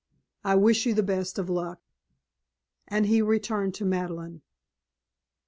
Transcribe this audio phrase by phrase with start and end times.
[0.43, 1.79] I wish you the best of luck."
[2.87, 4.41] And he returned to Madeleine.